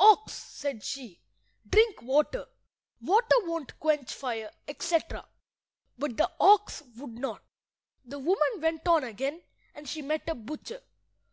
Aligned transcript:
"Ox," 0.00 0.32
said 0.34 0.82
she, 0.82 1.20
"drink 1.64 2.02
water. 2.02 2.46
Water 3.00 3.36
won't 3.42 3.78
quench 3.78 4.12
fire," 4.12 4.50
etc. 4.66 5.24
But 5.96 6.16
the 6.16 6.28
ox 6.40 6.82
would 6.96 7.16
not. 7.16 7.44
The 8.04 8.18
woman 8.18 8.60
went 8.60 8.88
on 8.88 9.04
again, 9.04 9.44
and 9.76 9.88
she 9.88 10.02
met 10.02 10.28
a 10.28 10.34
butcher. 10.34 10.80